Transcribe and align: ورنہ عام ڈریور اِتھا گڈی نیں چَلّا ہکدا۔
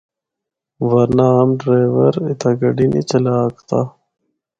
ورنہ 0.89 1.25
عام 1.35 1.49
ڈریور 1.59 2.13
اِتھا 2.29 2.51
گڈی 2.59 2.85
نیں 2.91 3.05
چَلّا 3.09 3.33
ہکدا۔ 3.45 3.79